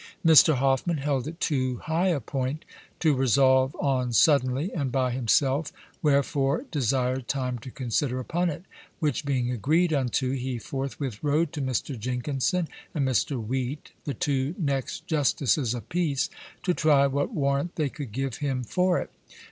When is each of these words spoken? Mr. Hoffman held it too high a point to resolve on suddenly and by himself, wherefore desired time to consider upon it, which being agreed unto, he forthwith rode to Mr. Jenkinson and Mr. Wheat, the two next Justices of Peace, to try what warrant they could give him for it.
Mr. 0.25 0.55
Hoffman 0.55 0.97
held 0.97 1.27
it 1.27 1.39
too 1.39 1.77
high 1.77 2.07
a 2.07 2.19
point 2.19 2.65
to 2.99 3.13
resolve 3.13 3.75
on 3.75 4.11
suddenly 4.11 4.73
and 4.73 4.91
by 4.91 5.11
himself, 5.11 5.71
wherefore 6.01 6.65
desired 6.71 7.27
time 7.27 7.59
to 7.59 7.69
consider 7.69 8.19
upon 8.19 8.49
it, 8.49 8.63
which 8.97 9.25
being 9.25 9.51
agreed 9.51 9.93
unto, 9.93 10.31
he 10.31 10.57
forthwith 10.57 11.23
rode 11.23 11.53
to 11.53 11.61
Mr. 11.61 11.99
Jenkinson 11.99 12.67
and 12.95 13.07
Mr. 13.07 13.39
Wheat, 13.45 13.91
the 14.05 14.15
two 14.15 14.55
next 14.57 15.05
Justices 15.05 15.75
of 15.75 15.87
Peace, 15.87 16.31
to 16.63 16.73
try 16.73 17.05
what 17.05 17.31
warrant 17.31 17.75
they 17.75 17.89
could 17.89 18.11
give 18.11 18.37
him 18.37 18.63
for 18.63 18.97
it. 18.97 19.11